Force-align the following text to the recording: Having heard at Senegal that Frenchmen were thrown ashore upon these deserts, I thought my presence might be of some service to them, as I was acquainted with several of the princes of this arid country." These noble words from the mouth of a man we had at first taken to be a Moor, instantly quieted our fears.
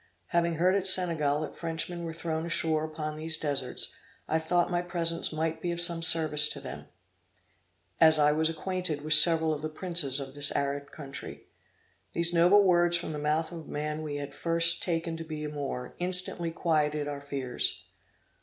Having 0.29 0.55
heard 0.55 0.73
at 0.73 0.87
Senegal 0.87 1.41
that 1.41 1.53
Frenchmen 1.53 2.05
were 2.05 2.11
thrown 2.11 2.43
ashore 2.47 2.83
upon 2.83 3.15
these 3.17 3.37
deserts, 3.37 3.93
I 4.27 4.39
thought 4.39 4.71
my 4.71 4.81
presence 4.81 5.31
might 5.31 5.61
be 5.61 5.71
of 5.71 5.79
some 5.79 6.01
service 6.01 6.49
to 6.49 6.59
them, 6.59 6.87
as 7.99 8.17
I 8.17 8.31
was 8.31 8.49
acquainted 8.49 9.01
with 9.03 9.13
several 9.13 9.53
of 9.53 9.61
the 9.61 9.69
princes 9.69 10.19
of 10.19 10.33
this 10.33 10.51
arid 10.55 10.91
country." 10.91 11.43
These 12.13 12.33
noble 12.33 12.63
words 12.63 12.97
from 12.97 13.11
the 13.13 13.19
mouth 13.19 13.51
of 13.51 13.59
a 13.59 13.69
man 13.71 14.01
we 14.01 14.15
had 14.15 14.29
at 14.29 14.33
first 14.33 14.81
taken 14.81 15.17
to 15.17 15.23
be 15.23 15.43
a 15.43 15.49
Moor, 15.49 15.93
instantly 15.99 16.49
quieted 16.49 17.07
our 17.07 17.21
fears. 17.21 17.83